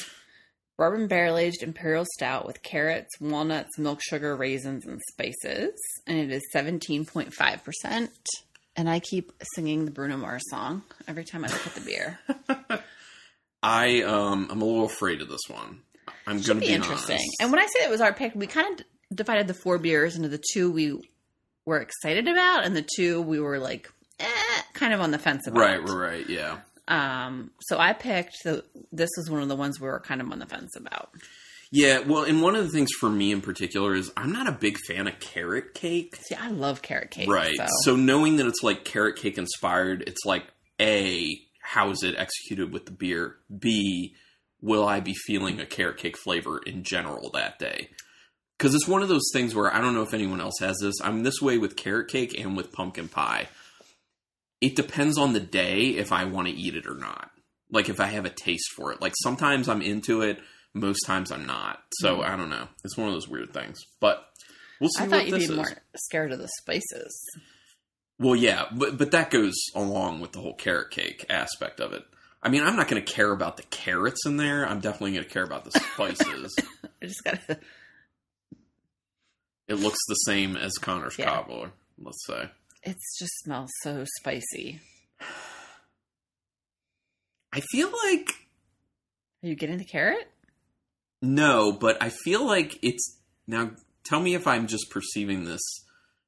Bourbon 0.77 1.07
barrel 1.07 1.37
aged 1.37 1.61
imperial 1.61 2.05
stout 2.15 2.45
with 2.47 2.63
carrots, 2.63 3.09
walnuts, 3.19 3.77
milk 3.77 3.99
sugar, 4.01 4.35
raisins, 4.35 4.85
and 4.85 4.99
spices. 5.11 5.73
And 6.07 6.17
it 6.17 6.31
is 6.31 6.41
17.5%. 6.53 8.07
And 8.75 8.89
I 8.89 8.99
keep 8.99 9.31
singing 9.53 9.85
the 9.85 9.91
Bruno 9.91 10.17
Mars 10.17 10.41
song 10.49 10.81
every 11.07 11.23
time 11.23 11.45
I 11.45 11.47
look 11.47 11.67
at 11.67 11.75
the 11.75 11.81
beer. 11.81 12.19
I 13.63 14.01
um 14.01 14.47
I'm 14.51 14.61
a 14.61 14.65
little 14.65 14.85
afraid 14.85 15.21
of 15.21 15.29
this 15.29 15.41
one. 15.47 15.81
I'm 16.27 16.41
going 16.41 16.43
to 16.43 16.55
be 16.55 16.67
be 16.67 16.73
interesting. 16.73 17.15
honest. 17.15 17.37
And 17.39 17.51
when 17.51 17.61
I 17.61 17.67
say 17.67 17.85
it 17.85 17.89
was 17.89 18.01
our 18.01 18.11
pick, 18.13 18.33
we 18.35 18.47
kind 18.47 18.79
of 18.79 18.85
divided 19.15 19.47
the 19.47 19.53
four 19.53 19.77
beers 19.77 20.15
into 20.15 20.27
the 20.27 20.41
two 20.53 20.71
we 20.71 20.99
were 21.65 21.79
excited 21.79 22.27
about 22.27 22.65
and 22.65 22.75
the 22.75 22.85
two 22.95 23.21
we 23.21 23.39
were 23.39 23.59
like, 23.59 23.89
eh, 24.19 24.61
kind 24.73 24.93
of 24.93 25.01
on 25.01 25.11
the 25.11 25.19
fence 25.19 25.47
about. 25.47 25.59
right, 25.59 25.81
right, 25.81 25.95
right, 25.95 26.29
yeah. 26.29 26.57
Um, 26.87 27.51
so 27.61 27.77
I 27.77 27.93
picked 27.93 28.35
the. 28.43 28.63
This 28.91 29.09
was 29.17 29.29
one 29.29 29.41
of 29.41 29.47
the 29.49 29.55
ones 29.55 29.79
we 29.79 29.87
were 29.87 29.99
kind 29.99 30.21
of 30.21 30.31
on 30.31 30.39
the 30.39 30.45
fence 30.45 30.75
about. 30.75 31.09
Yeah, 31.71 31.99
well, 31.99 32.23
and 32.23 32.41
one 32.41 32.55
of 32.55 32.63
the 32.63 32.69
things 32.69 32.91
for 32.99 33.09
me 33.09 33.31
in 33.31 33.41
particular 33.41 33.95
is 33.95 34.11
I'm 34.15 34.31
not 34.31 34.47
a 34.47 34.51
big 34.51 34.77
fan 34.77 35.07
of 35.07 35.19
carrot 35.19 35.73
cake. 35.73 36.15
See, 36.17 36.35
I 36.35 36.49
love 36.49 36.83
carrot 36.83 37.09
cake. 37.09 37.27
right. 37.27 37.55
So, 37.57 37.65
So 37.83 37.95
knowing 37.95 38.35
that 38.37 38.45
it's 38.45 38.61
like 38.61 38.85
carrot 38.85 39.15
cake 39.15 39.39
inspired, 39.39 40.03
it's 40.05 40.23
like 40.23 40.43
A, 40.79 41.35
how 41.63 41.89
is 41.89 42.03
it 42.03 42.13
executed 42.15 42.71
with 42.71 42.85
the 42.85 42.91
beer? 42.91 43.37
B, 43.57 44.13
will 44.61 44.87
I 44.87 44.99
be 44.99 45.15
feeling 45.15 45.59
a 45.59 45.65
carrot 45.65 45.97
cake 45.97 46.15
flavor 46.17 46.59
in 46.63 46.83
general 46.83 47.31
that 47.31 47.57
day? 47.57 47.89
Because 48.59 48.75
it's 48.75 48.87
one 48.87 49.01
of 49.01 49.09
those 49.09 49.31
things 49.33 49.55
where 49.55 49.73
I 49.73 49.81
don't 49.81 49.95
know 49.95 50.03
if 50.03 50.13
anyone 50.13 50.41
else 50.41 50.59
has 50.59 50.77
this. 50.79 51.01
I'm 51.03 51.23
this 51.23 51.41
way 51.41 51.57
with 51.57 51.75
carrot 51.75 52.07
cake 52.07 52.39
and 52.39 52.55
with 52.55 52.71
pumpkin 52.71 53.07
pie. 53.07 53.47
It 54.63 54.75
depends 54.77 55.17
on 55.17 55.33
the 55.33 55.39
day 55.41 55.89
if 55.89 56.13
I 56.13 56.23
want 56.23 56.47
to 56.47 56.53
eat 56.53 56.75
it 56.75 56.87
or 56.87 56.95
not. 56.95 57.29
Like 57.69 57.89
if 57.89 57.99
I 57.99 58.05
have 58.05 58.23
a 58.25 58.29
taste 58.29 58.69
for 58.77 58.93
it. 58.93 59.01
Like 59.01 59.13
sometimes 59.21 59.67
I'm 59.67 59.81
into 59.81 60.21
it, 60.21 60.39
most 60.73 61.01
times 61.05 61.31
I'm 61.31 61.45
not. 61.45 61.79
So 61.99 62.17
mm. 62.19 62.23
I 62.23 62.37
don't 62.37 62.49
know. 62.49 62.67
It's 62.85 62.95
one 62.97 63.07
of 63.09 63.13
those 63.13 63.27
weird 63.27 63.51
things. 63.53 63.81
But 63.99 64.23
we'll 64.79 64.89
see 64.89 65.03
I 65.03 65.07
what 65.07 65.11
thought 65.11 65.27
you'd 65.27 65.37
be 65.37 65.43
is. 65.43 65.51
more 65.51 65.67
scared 65.97 66.31
of 66.31 66.39
the 66.39 66.47
spices. 66.61 67.25
Well, 68.19 68.35
yeah, 68.37 68.65
but 68.71 68.97
but 68.97 69.11
that 69.11 69.31
goes 69.31 69.55
along 69.75 70.21
with 70.21 70.31
the 70.31 70.39
whole 70.39 70.53
carrot 70.55 70.91
cake 70.91 71.25
aspect 71.29 71.81
of 71.81 71.91
it. 71.93 72.03
I 72.41 72.49
mean, 72.49 72.63
I'm 72.63 72.75
not 72.77 72.87
going 72.87 73.03
to 73.03 73.11
care 73.13 73.31
about 73.31 73.57
the 73.57 73.63
carrots 73.63 74.25
in 74.25 74.37
there. 74.37 74.65
I'm 74.65 74.79
definitely 74.79 75.11
going 75.13 75.23
to 75.23 75.29
care 75.29 75.43
about 75.43 75.65
the 75.65 75.71
spices. 75.71 76.55
I 77.01 77.05
just 77.05 77.23
gotta. 77.23 77.59
it 79.67 79.75
looks 79.75 79.99
the 80.07 80.15
same 80.15 80.55
as 80.55 80.73
Connor's 80.73 81.17
Yeah. 81.17 81.25
cobbler, 81.25 81.71
let's 81.97 82.25
say. 82.27 82.49
It 82.85 82.97
just 83.17 83.31
smells 83.43 83.71
so 83.81 84.05
spicy. 84.19 84.81
I 87.53 87.59
feel 87.71 87.91
like 88.05 88.29
Are 89.43 89.47
you 89.47 89.55
getting 89.55 89.77
the 89.77 89.85
carrot? 89.85 90.27
no, 91.21 91.71
but 91.71 92.01
I 92.01 92.09
feel 92.09 92.45
like 92.45 92.77
it's 92.81 93.17
now. 93.47 93.71
Tell 94.03 94.19
me 94.19 94.35
if 94.35 94.47
I'm 94.47 94.67
just 94.67 94.89
perceiving 94.89 95.45
this 95.45 95.61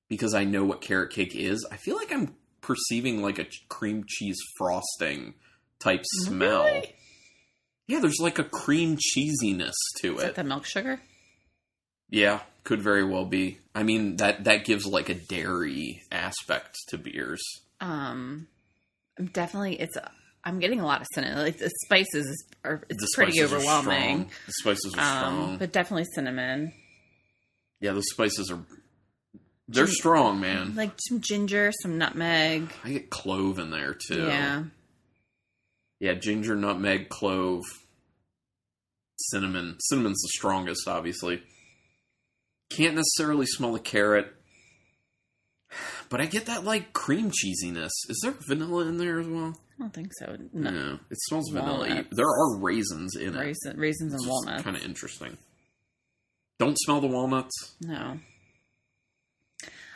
because 0.07 0.33
I 0.33 0.45
know 0.45 0.63
what 0.63 0.79
carrot 0.79 1.11
cake 1.11 1.35
is. 1.35 1.67
I 1.69 1.75
feel 1.75 1.97
like 1.97 2.11
I'm 2.13 2.35
perceiving 2.61 3.21
like 3.21 3.37
a 3.37 3.47
cream 3.67 4.05
cheese 4.07 4.37
frosting 4.57 5.33
type 5.79 6.03
smell. 6.05 6.63
Really? 6.63 6.95
Yeah, 7.87 7.99
there's 7.99 8.19
like 8.21 8.39
a 8.39 8.45
cream 8.45 8.97
cheesiness 8.97 9.73
to 9.99 10.15
Is 10.15 10.23
it. 10.23 10.25
that 10.27 10.35
the 10.35 10.43
milk 10.45 10.65
sugar? 10.65 11.01
Yeah, 12.09 12.39
could 12.65 12.81
very 12.81 13.05
well 13.05 13.23
be. 13.25 13.59
I 13.73 13.83
mean 13.83 14.17
that 14.17 14.43
that 14.43 14.65
gives 14.65 14.85
like 14.85 15.07
a 15.07 15.13
dairy 15.13 16.01
aspect 16.11 16.75
to 16.89 16.97
beers. 16.97 17.41
Um, 17.79 18.47
definitely 19.31 19.79
it's. 19.79 19.95
I'm 20.43 20.59
getting 20.59 20.79
a 20.79 20.85
lot 20.85 21.01
of 21.01 21.07
cinnamon. 21.13 21.39
Like 21.39 21.57
the 21.57 21.71
spices 21.85 22.45
are. 22.63 22.83
It's 22.89 23.01
The 23.01 23.11
pretty 23.15 23.41
overwhelming. 23.41 24.29
strong. 24.29 24.31
The 24.47 24.53
spices 24.53 24.93
are 24.97 25.01
strong. 25.17 25.43
Um, 25.53 25.57
but 25.57 25.71
definitely 25.71 26.05
cinnamon. 26.13 26.73
yeah, 27.79 27.93
those 27.93 28.09
spices 28.11 28.51
are 28.51 28.59
they're 29.67 29.87
strong, 29.87 30.39
man. 30.39 30.75
Like 30.75 30.91
some 31.07 31.21
ginger, 31.21 31.71
some 31.81 31.97
nutmeg. 31.97 32.71
I 32.83 32.91
get 32.91 33.09
clove 33.09 33.57
in 33.57 33.71
there 33.71 33.95
too. 33.95 34.27
Yeah. 34.27 34.63
Yeah, 35.99 36.13
ginger, 36.13 36.55
nutmeg, 36.55 37.09
clove, 37.09 37.63
cinnamon. 39.17 39.77
Cinnamon's 39.79 40.21
the 40.21 40.29
strongest, 40.35 40.87
obviously. 40.87 41.41
Can't 42.69 42.95
necessarily 42.95 43.45
smell 43.45 43.73
the 43.73 43.79
carrot. 43.79 44.27
But 46.09 46.21
I 46.21 46.25
get 46.25 46.45
that 46.45 46.63
like 46.63 46.93
cream 46.93 47.31
cheesiness. 47.31 47.89
Is 48.09 48.19
there 48.23 48.33
vanilla 48.47 48.85
in 48.87 48.97
there 48.97 49.19
as 49.19 49.27
well? 49.27 49.57
I 49.77 49.81
don't 49.81 49.93
think 49.93 50.11
so. 50.17 50.37
No. 50.53 50.69
No, 50.69 50.93
it 51.09 51.17
smells 51.27 51.49
vanilla. 51.51 52.05
There 52.11 52.27
are 52.27 52.57
raisins 52.59 53.15
in 53.15 53.35
it. 53.35 53.39
Raisin, 53.39 53.77
raisins 53.77 54.13
and 54.13 54.27
walnuts. 54.27 54.63
Kind 54.63 54.77
of 54.77 54.85
interesting. 54.85 55.37
Don't 56.59 56.77
smell 56.79 57.01
the 57.01 57.07
walnuts. 57.07 57.75
No. 57.81 58.19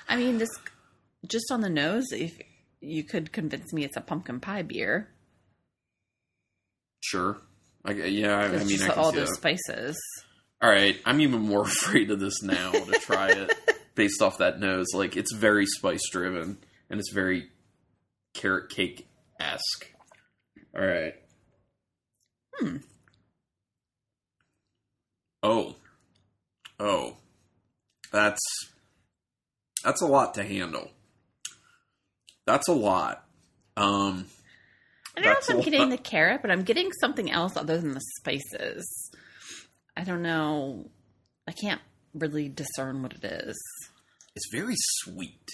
I 0.09 0.15
mean, 0.17 0.37
this 0.39 0.49
just 1.27 1.51
on 1.51 1.61
the 1.61 1.69
nose. 1.69 2.05
If 2.11 2.37
you 2.81 3.03
could 3.03 3.31
convince 3.31 3.71
me 3.71 3.83
it's 3.85 3.95
a 3.97 4.01
pumpkin 4.01 4.39
pie 4.39 4.63
beer, 4.63 5.09
Sure. 7.01 7.37
I, 7.85 7.91
yeah, 7.93 8.37
I, 8.37 8.43
I 8.45 8.57
mean, 8.57 8.67
just 8.67 8.83
I 8.83 8.89
can 8.89 8.99
all 8.99 9.11
those 9.13 9.29
that. 9.29 9.35
spices. 9.35 9.97
All 10.61 10.69
right, 10.69 10.97
I'm 11.05 11.21
even 11.21 11.41
more 11.41 11.61
afraid 11.65 12.11
of 12.11 12.19
this 12.19 12.41
now 12.43 12.71
to 12.71 12.91
try 12.99 13.29
it 13.29 13.53
based 13.95 14.21
off 14.21 14.39
that 14.39 14.59
nose. 14.59 14.87
Like 14.93 15.15
it's 15.15 15.33
very 15.33 15.65
spice 15.65 16.09
driven 16.11 16.57
and 16.89 16.99
it's 16.99 17.11
very 17.11 17.49
carrot 18.33 18.69
cake 18.69 19.07
esque. 19.39 19.87
All 20.77 20.85
right. 20.85 21.15
Hmm. 22.55 22.77
Oh. 25.41 25.75
Oh. 26.79 27.15
That's 28.11 28.41
that's 29.83 30.01
a 30.01 30.07
lot 30.07 30.33
to 30.33 30.43
handle. 30.43 30.91
That's 32.45 32.67
a 32.67 32.73
lot. 32.73 33.23
Um 33.77 34.25
I 35.15 35.21
don't 35.21 35.33
know 35.33 35.39
if 35.39 35.49
I'm 35.49 35.61
getting 35.61 35.89
the 35.89 35.97
carrot, 35.97 36.41
but 36.41 36.51
I'm 36.51 36.63
getting 36.63 36.91
something 36.99 37.29
else 37.29 37.57
other 37.57 37.77
than 37.77 37.93
the 37.93 38.01
spices. 38.17 39.11
I 39.97 40.03
don't 40.03 40.21
know. 40.21 40.89
I 41.47 41.51
can't 41.51 41.81
really 42.13 42.49
discern 42.49 43.01
what 43.01 43.13
it 43.13 43.23
is. 43.23 43.55
it's 44.35 44.49
very 44.51 44.75
sweet. 44.77 45.47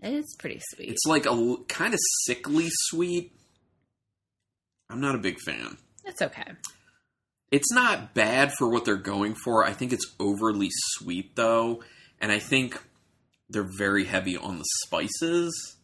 It 0.00 0.12
is 0.14 0.34
pretty 0.38 0.60
sweet. 0.74 0.90
It's 0.90 1.06
like 1.06 1.26
a 1.26 1.56
kind 1.68 1.94
of 1.94 2.00
sickly 2.24 2.68
sweet. 2.70 3.32
I'm 4.90 5.00
not 5.00 5.14
a 5.14 5.18
big 5.18 5.38
fan. 5.40 5.78
It's 6.04 6.20
okay. 6.20 6.52
It's 7.50 7.70
not 7.72 8.14
bad 8.14 8.52
for 8.58 8.68
what 8.68 8.84
they're 8.84 8.96
going 8.96 9.34
for. 9.34 9.64
I 9.64 9.72
think 9.72 9.92
it's 9.92 10.14
overly 10.18 10.68
sweet 10.70 11.36
though, 11.36 11.82
and 12.20 12.32
I 12.32 12.38
think 12.38 12.82
they're 13.48 13.68
very 13.78 14.04
heavy 14.04 14.36
on 14.36 14.58
the 14.58 14.64
spices. 14.84 15.76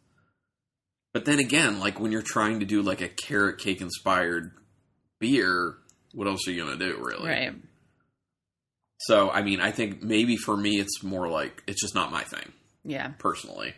But 1.12 1.24
then 1.24 1.38
again, 1.38 1.78
like 1.78 2.00
when 2.00 2.12
you're 2.12 2.22
trying 2.22 2.60
to 2.60 2.66
do 2.66 2.82
like 2.82 3.00
a 3.00 3.08
carrot 3.08 3.58
cake 3.58 3.80
inspired 3.80 4.52
beer, 5.20 5.76
what 6.12 6.26
else 6.26 6.46
are 6.48 6.52
you 6.52 6.64
gonna 6.64 6.76
do, 6.76 6.98
really? 7.02 7.28
Right. 7.28 7.54
So, 9.00 9.30
I 9.30 9.42
mean, 9.42 9.60
I 9.60 9.70
think 9.70 10.02
maybe 10.02 10.36
for 10.36 10.56
me, 10.56 10.80
it's 10.80 11.02
more 11.02 11.28
like 11.28 11.62
it's 11.66 11.80
just 11.80 11.94
not 11.94 12.10
my 12.10 12.24
thing 12.24 12.52
Yeah. 12.84 13.08
personally. 13.18 13.74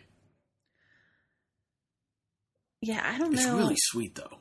Yeah, 2.81 3.01
I 3.03 3.17
don't 3.19 3.33
It's 3.33 3.45
know. 3.45 3.53
It's 3.55 3.63
really 3.63 3.75
sweet 3.77 4.15
though. 4.15 4.37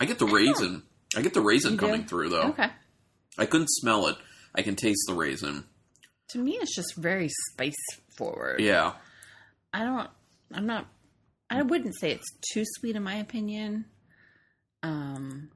I 0.00 0.06
get 0.06 0.18
the 0.18 0.26
raisin. 0.26 0.82
I 1.16 1.22
get 1.22 1.34
the 1.34 1.40
raisin 1.42 1.72
You 1.72 1.78
do? 1.78 1.86
coming 1.86 2.04
through 2.06 2.30
though. 2.30 2.48
Okay. 2.50 2.70
I 3.38 3.46
couldn't 3.46 3.68
smell 3.70 4.06
it. 4.08 4.16
I 4.54 4.62
can 4.62 4.76
taste 4.76 5.04
the 5.06 5.14
raisin. 5.14 5.64
To 6.30 6.38
me, 6.38 6.52
it's 6.60 6.74
just 6.74 6.94
very 6.96 7.28
spice 7.50 7.74
forward. 8.16 8.60
Yeah. 8.60 8.94
I 9.72 9.84
don't. 9.84 10.08
I'm 10.52 10.66
not. 10.66 10.86
I 11.50 11.62
wouldn't 11.62 11.94
say 11.98 12.12
it's 12.12 12.32
too 12.52 12.64
sweet 12.78 12.96
in 12.96 13.02
my 13.02 13.16
opinion. 13.16 13.84
Um, 14.82 15.50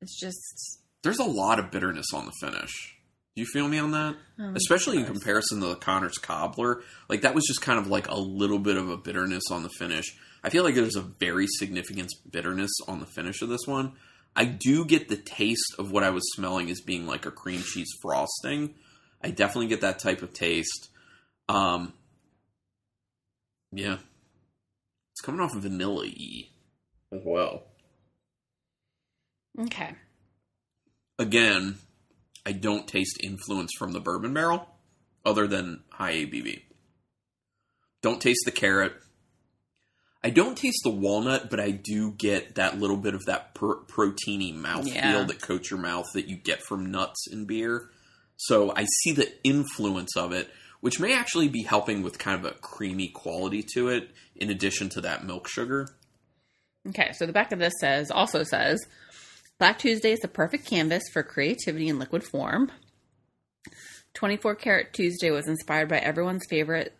it's 0.00 0.18
just 0.18 0.80
There's 1.02 1.18
a 1.18 1.24
lot 1.24 1.58
of 1.58 1.70
bitterness 1.70 2.06
on 2.14 2.24
the 2.26 2.32
finish. 2.40 2.96
Do 3.34 3.40
you 3.40 3.46
feel 3.46 3.66
me 3.66 3.78
on 3.78 3.92
that? 3.92 4.16
um, 4.38 4.54
Especially 4.56 4.98
in 4.98 5.06
comparison 5.06 5.60
to 5.60 5.66
the 5.68 5.76
Connor's 5.76 6.18
Cobbler. 6.18 6.82
Like 7.08 7.22
that 7.22 7.34
was 7.34 7.44
just 7.46 7.62
kind 7.62 7.78
of 7.78 7.86
like 7.86 8.08
a 8.08 8.14
little 8.18 8.58
bit 8.58 8.76
of 8.76 8.90
a 8.90 8.96
bitterness 8.98 9.44
on 9.50 9.62
the 9.62 9.70
finish. 9.78 10.04
I 10.44 10.50
feel 10.50 10.64
like 10.64 10.74
there's 10.74 10.96
a 10.96 11.02
very 11.02 11.46
significant 11.46 12.10
bitterness 12.30 12.70
on 12.88 13.00
the 13.00 13.06
finish 13.06 13.40
of 13.42 13.48
this 13.48 13.66
one. 13.66 13.92
I 14.36 14.44
do 14.44 14.84
get 14.84 15.08
the 15.08 15.16
taste 15.16 15.74
of 15.78 15.90
what 15.92 16.02
I 16.02 16.10
was 16.10 16.22
smelling 16.34 16.70
as 16.70 16.80
being 16.80 17.06
like 17.06 17.24
a 17.26 17.30
cream 17.30 17.62
cheese 17.62 17.90
frosting. 18.02 18.74
I 19.22 19.30
definitely 19.30 19.68
get 19.68 19.80
that 19.82 19.98
type 19.98 20.20
of 20.22 20.32
taste. 20.34 20.90
Um 21.48 21.94
Yeah. 23.70 23.98
It's 25.12 25.20
coming 25.22 25.40
off 25.40 25.54
vanilla 25.54 26.04
y 26.06 26.48
as 27.12 27.20
well. 27.24 27.64
Okay. 29.58 29.94
again, 31.18 31.76
I 32.44 32.52
don't 32.52 32.88
taste 32.88 33.18
influence 33.22 33.70
from 33.78 33.92
the 33.92 34.00
bourbon 34.00 34.34
barrel 34.34 34.68
other 35.24 35.46
than 35.46 35.84
high 35.90 36.12
ABV. 36.14 36.62
Don't 38.02 38.20
taste 38.20 38.42
the 38.44 38.50
carrot. 38.50 38.94
I 40.24 40.30
don't 40.30 40.56
taste 40.56 40.80
the 40.84 40.90
walnut, 40.90 41.50
but 41.50 41.60
I 41.60 41.70
do 41.72 42.12
get 42.12 42.54
that 42.56 42.78
little 42.78 42.96
bit 42.96 43.14
of 43.14 43.24
that 43.26 43.54
pr- 43.54 43.82
proteiny 43.88 44.54
mouthfeel 44.56 44.94
Yeah. 44.94 45.22
that 45.24 45.40
coats 45.42 45.70
your 45.70 45.80
mouth 45.80 46.06
that 46.14 46.26
you 46.28 46.36
get 46.36 46.62
from 46.62 46.90
nuts 46.90 47.26
in 47.30 47.44
beer. 47.44 47.90
So 48.36 48.72
I 48.74 48.84
see 49.02 49.12
the 49.12 49.32
influence 49.44 50.16
of 50.16 50.32
it, 50.32 50.50
which 50.80 50.98
may 51.00 51.14
actually 51.14 51.48
be 51.48 51.62
helping 51.62 52.02
with 52.02 52.18
kind 52.18 52.44
of 52.44 52.50
a 52.52 52.56
creamy 52.56 53.08
quality 53.08 53.64
to 53.74 53.88
it, 53.88 54.10
in 54.36 54.50
addition 54.50 54.88
to 54.90 55.00
that 55.02 55.24
milk 55.24 55.48
sugar. 55.48 55.88
Okay. 56.88 57.12
So 57.14 57.26
the 57.26 57.32
back 57.32 57.52
of 57.52 57.58
this 57.60 57.74
says 57.80 58.10
also 58.10 58.42
says 58.44 58.80
Black 59.62 59.78
Tuesday 59.78 60.10
is 60.10 60.18
the 60.18 60.26
perfect 60.26 60.66
canvas 60.66 61.04
for 61.12 61.22
creativity 61.22 61.88
in 61.88 62.00
liquid 62.00 62.24
form. 62.24 62.72
24 64.14 64.56
Karat 64.56 64.92
Tuesday 64.92 65.30
was 65.30 65.46
inspired 65.46 65.88
by 65.88 65.98
everyone's 65.98 66.44
favorite 66.50 66.96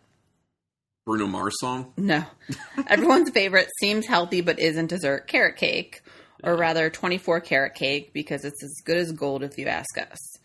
Bruno 1.05 1.27
Mars 1.27 1.55
song. 1.59 1.91
No. 1.97 2.23
Everyone's 2.87 3.31
favorite 3.31 3.67
seems 3.81 4.05
healthy 4.05 4.39
but 4.39 4.61
isn't 4.61 4.87
dessert 4.87 5.27
carrot 5.27 5.57
cake, 5.57 6.03
or 6.41 6.55
rather 6.55 6.89
24 6.89 7.41
carrot 7.41 7.75
cake 7.75 8.13
because 8.13 8.45
it's 8.45 8.63
as 8.63 8.81
good 8.85 8.95
as 8.95 9.11
gold 9.11 9.43
if 9.43 9.57
you 9.57 9.67
ask 9.67 9.97
us. 9.97 10.37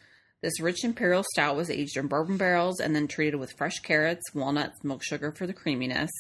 This 0.43 0.59
rich 0.59 0.83
imperial 0.83 1.23
stout 1.23 1.55
was 1.55 1.71
aged 1.71 1.97
in 1.97 2.09
bourbon 2.09 2.37
barrels 2.37 2.81
and 2.81 2.97
then 2.97 3.07
treated 3.07 3.37
with 3.37 3.55
fresh 3.57 3.79
carrots, 3.79 4.35
walnuts, 4.35 4.83
milk 4.83 5.05
sugar 5.05 5.31
for 5.31 5.47
the 5.47 5.55
creaminess, 5.55 6.11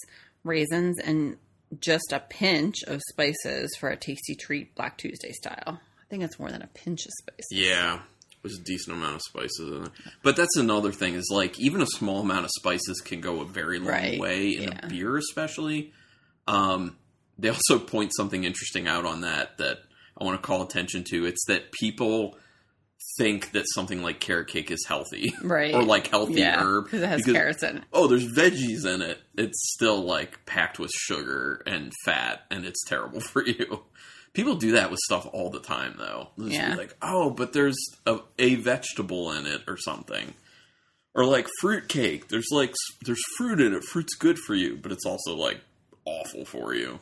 raisins, 0.44 1.00
and 1.00 1.38
just 1.80 2.12
a 2.12 2.20
pinch 2.20 2.84
of 2.86 3.02
spices 3.10 3.76
for 3.80 3.88
a 3.88 3.96
tasty 3.96 4.36
treat 4.36 4.76
Black 4.76 4.96
Tuesday 4.96 5.32
style. 5.32 5.80
I 6.08 6.10
think 6.10 6.22
it's 6.22 6.38
more 6.38 6.50
than 6.50 6.62
a 6.62 6.66
pinch 6.68 7.04
of 7.04 7.12
spices. 7.18 7.46
Yeah, 7.50 8.00
there's 8.42 8.58
a 8.58 8.62
decent 8.64 8.96
amount 8.96 9.16
of 9.16 9.20
spices 9.28 9.68
in 9.76 9.84
it. 9.84 9.90
But 10.22 10.36
that's 10.36 10.56
another 10.56 10.90
thing 10.90 11.14
is 11.14 11.28
like 11.30 11.58
even 11.60 11.82
a 11.82 11.86
small 11.86 12.20
amount 12.20 12.46
of 12.46 12.50
spices 12.58 13.02
can 13.04 13.20
go 13.20 13.40
a 13.42 13.44
very 13.44 13.78
long 13.78 13.88
Right, 13.88 14.18
way 14.18 14.48
in 14.50 14.62
yeah. 14.72 14.80
a 14.82 14.88
beer, 14.88 15.16
especially. 15.18 15.92
Um, 16.46 16.96
they 17.38 17.50
also 17.50 17.78
point 17.78 18.12
something 18.16 18.44
interesting 18.44 18.88
out 18.88 19.04
on 19.04 19.20
that 19.20 19.58
that 19.58 19.78
I 20.16 20.24
want 20.24 20.40
to 20.40 20.46
call 20.46 20.62
attention 20.62 21.04
to. 21.10 21.26
It's 21.26 21.44
that 21.46 21.72
people 21.72 22.38
think 23.16 23.52
that 23.52 23.64
something 23.74 24.02
like 24.02 24.20
carrot 24.20 24.48
cake 24.48 24.70
is 24.70 24.84
healthy, 24.86 25.32
Right. 25.42 25.74
or 25.74 25.82
like 25.82 26.08
healthy 26.08 26.34
yeah, 26.40 26.62
herb 26.62 26.84
because 26.84 27.02
it 27.02 27.08
has 27.08 27.20
because- 27.22 27.32
carrots 27.34 27.62
in 27.62 27.76
it. 27.78 27.84
oh, 27.92 28.06
there's 28.06 28.26
veggies 28.32 28.84
in 28.86 29.02
it. 29.02 29.18
It's 29.36 29.72
still 29.74 30.02
like 30.02 30.44
packed 30.46 30.78
with 30.78 30.90
sugar 30.92 31.62
and 31.66 31.92
fat, 32.04 32.42
and 32.50 32.64
it's 32.64 32.84
terrible 32.86 33.20
for 33.32 33.44
you. 33.46 33.82
People 34.34 34.56
do 34.56 34.72
that 34.72 34.90
with 34.90 35.00
stuff 35.00 35.26
all 35.32 35.50
the 35.50 35.58
time, 35.60 35.94
though. 35.98 36.28
They'll 36.36 36.48
Yeah. 36.52 36.74
like, 36.74 36.94
oh, 37.02 37.30
but 37.30 37.52
there's 37.54 37.78
a, 38.06 38.20
a 38.38 38.54
vegetable 38.56 39.32
in 39.32 39.46
it 39.46 39.62
or 39.66 39.76
something. 39.76 40.34
Or 41.14 41.24
like 41.24 41.48
fruit 41.60 41.88
cake. 41.88 42.28
There's 42.28 42.46
like 42.52 42.72
there's 43.04 43.22
fruit 43.36 43.60
in 43.60 43.74
it. 43.74 43.82
Fruit's 43.84 44.14
good 44.14 44.38
for 44.38 44.54
you, 44.54 44.76
but 44.80 44.92
it's 44.92 45.06
also 45.06 45.34
like 45.34 45.60
awful 46.04 46.44
for 46.44 46.74
you. 46.74 47.00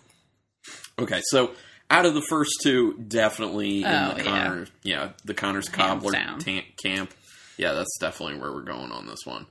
Okay, 0.98 1.20
so 1.26 1.50
out 1.90 2.06
of 2.06 2.14
the 2.14 2.22
first 2.22 2.50
two, 2.62 2.94
definitely 3.06 3.80
in 3.82 3.86
Oh, 3.86 4.14
the 4.14 4.24
yeah. 4.24 4.24
Connor, 4.24 4.66
yeah, 4.82 5.10
the 5.24 5.34
Connor's 5.34 5.68
Cobbler 5.68 6.12
ta- 6.12 6.38
camp. 6.82 7.12
Yeah, 7.58 7.72
that's 7.72 7.96
definitely 8.00 8.38
where 8.38 8.52
we're 8.52 8.62
going 8.62 8.92
on 8.92 9.06
this 9.06 9.24
one. 9.24 9.46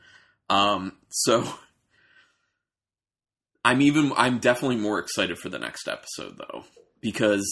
Um, 0.50 0.94
so 1.10 1.44
I'm 3.66 3.82
even 3.82 4.14
I'm 4.16 4.38
definitely 4.40 4.78
more 4.78 5.00
excited 5.00 5.38
for 5.40 5.50
the 5.50 5.60
next 5.60 5.88
episode 5.88 6.38
though 6.38 6.64
because 7.02 7.46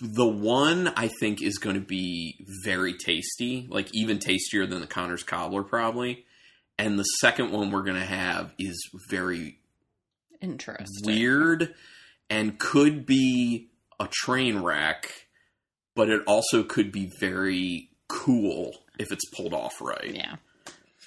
the 0.00 0.26
one 0.26 0.88
I 0.96 1.08
think 1.08 1.42
is 1.42 1.58
going 1.58 1.74
to 1.74 1.84
be 1.84 2.36
very 2.64 2.94
tasty, 2.94 3.66
like 3.70 3.88
even 3.92 4.18
tastier 4.18 4.66
than 4.66 4.80
the 4.80 4.86
Connor's 4.86 5.22
Cobbler 5.22 5.62
probably. 5.62 6.24
And 6.78 6.98
the 6.98 7.04
second 7.20 7.52
one 7.52 7.70
we're 7.70 7.84
going 7.84 7.98
to 7.98 8.04
have 8.04 8.52
is 8.58 8.76
very 9.08 9.58
Interesting. 10.42 11.06
weird 11.06 11.74
and 12.28 12.58
could 12.58 13.06
be 13.06 13.68
a 14.00 14.08
train 14.10 14.58
wreck, 14.62 15.10
but 15.94 16.08
it 16.10 16.22
also 16.26 16.62
could 16.62 16.92
be 16.92 17.10
very 17.20 17.90
cool 18.08 18.72
if 18.98 19.10
it's 19.12 19.24
pulled 19.30 19.52
off 19.54 19.80
right 19.80 20.14
Yeah. 20.14 20.36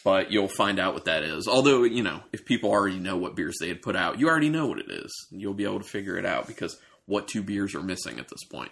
but 0.03 0.31
you'll 0.31 0.47
find 0.47 0.79
out 0.79 0.93
what 0.93 1.05
that 1.05 1.23
is. 1.23 1.47
Although, 1.47 1.83
you 1.83 2.03
know, 2.03 2.21
if 2.33 2.45
people 2.45 2.69
already 2.71 2.99
know 2.99 3.17
what 3.17 3.35
beers 3.35 3.57
they 3.59 3.67
had 3.67 3.81
put 3.81 3.95
out, 3.95 4.19
you 4.19 4.27
already 4.29 4.49
know 4.49 4.65
what 4.67 4.79
it 4.79 4.89
is. 4.89 5.11
You'll 5.31 5.53
be 5.53 5.63
able 5.65 5.79
to 5.79 5.87
figure 5.87 6.17
it 6.17 6.25
out 6.25 6.47
because 6.47 6.77
what 7.05 7.27
two 7.27 7.41
beers 7.43 7.73
are 7.75 7.81
missing 7.81 8.19
at 8.19 8.27
this 8.29 8.43
point. 8.51 8.71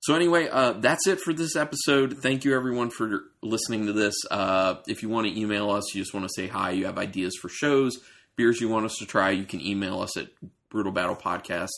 So 0.00 0.14
anyway, 0.14 0.48
uh, 0.48 0.72
that's 0.74 1.06
it 1.08 1.20
for 1.20 1.32
this 1.32 1.56
episode. 1.56 2.18
Thank 2.22 2.44
you 2.44 2.54
everyone 2.54 2.90
for 2.90 3.24
listening 3.42 3.86
to 3.86 3.92
this. 3.92 4.14
Uh, 4.30 4.76
if 4.86 5.02
you 5.02 5.08
want 5.08 5.26
to 5.26 5.38
email 5.40 5.70
us, 5.70 5.92
you 5.94 6.00
just 6.00 6.14
want 6.14 6.24
to 6.24 6.32
say 6.34 6.46
hi, 6.46 6.70
you 6.70 6.86
have 6.86 6.98
ideas 6.98 7.34
for 7.40 7.48
shows, 7.48 7.98
beers 8.36 8.60
you 8.60 8.68
want 8.68 8.86
us 8.86 8.94
to 9.00 9.06
try, 9.06 9.30
you 9.30 9.44
can 9.44 9.60
email 9.60 10.00
us 10.00 10.16
at 10.16 10.28
brutalbattlepodcast 10.72 11.68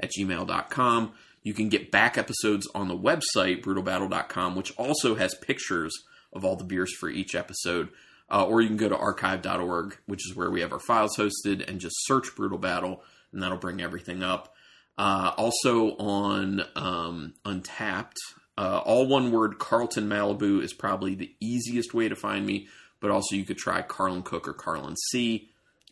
at 0.00 0.10
gmail.com. 0.18 1.12
You 1.48 1.54
can 1.54 1.70
get 1.70 1.90
back 1.90 2.18
episodes 2.18 2.68
on 2.74 2.88
the 2.88 2.94
website, 2.94 3.62
brutalbattle.com, 3.62 4.54
which 4.54 4.70
also 4.76 5.14
has 5.14 5.34
pictures 5.34 5.94
of 6.30 6.44
all 6.44 6.56
the 6.56 6.64
beers 6.64 6.94
for 7.00 7.08
each 7.08 7.34
episode. 7.34 7.88
Uh, 8.30 8.44
or 8.44 8.60
you 8.60 8.68
can 8.68 8.76
go 8.76 8.90
to 8.90 8.98
archive.org, 8.98 9.96
which 10.04 10.28
is 10.28 10.36
where 10.36 10.50
we 10.50 10.60
have 10.60 10.74
our 10.74 10.78
files 10.78 11.16
hosted, 11.16 11.66
and 11.66 11.80
just 11.80 11.96
search 12.00 12.36
Brutal 12.36 12.58
Battle, 12.58 13.02
and 13.32 13.42
that'll 13.42 13.56
bring 13.56 13.80
everything 13.80 14.22
up. 14.22 14.52
Uh, 14.98 15.32
also 15.38 15.96
on 15.96 16.64
um, 16.76 17.32
Untappd, 17.46 18.12
uh, 18.58 18.82
all 18.84 19.06
one 19.06 19.32
word 19.32 19.58
Carlton 19.58 20.06
Malibu 20.06 20.62
is 20.62 20.74
probably 20.74 21.14
the 21.14 21.34
easiest 21.40 21.94
way 21.94 22.10
to 22.10 22.14
find 22.14 22.44
me, 22.44 22.68
but 23.00 23.10
also 23.10 23.36
you 23.36 23.46
could 23.46 23.56
try 23.56 23.80
Carlin 23.80 24.20
Cook 24.20 24.46
or 24.46 24.52
Carlin 24.52 24.96
C. 24.96 25.48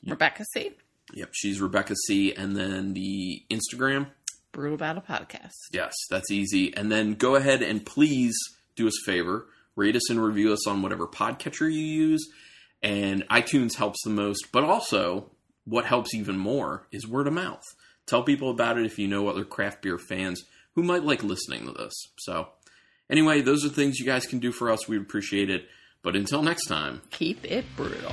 Rebecca 0.06 0.44
C. 0.52 0.72
Yep, 1.14 1.30
she's 1.32 1.62
Rebecca 1.62 1.94
C. 2.06 2.34
And 2.34 2.54
then 2.54 2.92
the 2.92 3.42
Instagram, 3.50 4.08
Brutal 4.56 4.78
Battle 4.78 5.02
Podcast. 5.06 5.52
Yes, 5.70 5.92
that's 6.08 6.30
easy. 6.30 6.74
And 6.74 6.90
then 6.90 7.12
go 7.12 7.34
ahead 7.34 7.62
and 7.62 7.84
please 7.84 8.34
do 8.74 8.88
us 8.88 8.98
a 9.02 9.10
favor, 9.10 9.46
rate 9.76 9.94
us 9.96 10.08
and 10.08 10.18
review 10.22 10.50
us 10.50 10.66
on 10.66 10.80
whatever 10.80 11.06
podcatcher 11.06 11.70
you 11.70 11.80
use. 11.82 12.26
And 12.82 13.22
iTunes 13.28 13.74
helps 13.74 14.02
the 14.02 14.10
most, 14.10 14.50
but 14.52 14.64
also 14.64 15.30
what 15.66 15.84
helps 15.84 16.14
even 16.14 16.38
more 16.38 16.86
is 16.90 17.06
word 17.06 17.26
of 17.26 17.34
mouth. 17.34 17.62
Tell 18.06 18.22
people 18.22 18.48
about 18.50 18.78
it 18.78 18.86
if 18.86 18.98
you 18.98 19.06
know 19.06 19.28
other 19.28 19.44
craft 19.44 19.82
beer 19.82 19.98
fans 19.98 20.42
who 20.74 20.82
might 20.82 21.04
like 21.04 21.22
listening 21.22 21.66
to 21.66 21.72
this. 21.72 21.92
So, 22.18 22.48
anyway, 23.10 23.42
those 23.42 23.62
are 23.62 23.68
things 23.68 23.98
you 23.98 24.06
guys 24.06 24.26
can 24.26 24.38
do 24.38 24.52
for 24.52 24.70
us. 24.70 24.88
We'd 24.88 25.02
appreciate 25.02 25.50
it. 25.50 25.68
But 26.02 26.16
until 26.16 26.42
next 26.42 26.66
time, 26.66 27.02
Keep 27.10 27.44
it 27.44 27.66
brutal. 27.76 28.12